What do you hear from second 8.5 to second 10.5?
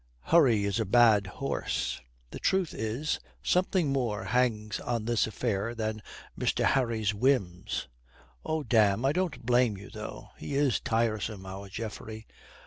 damme, I don't blame you, though.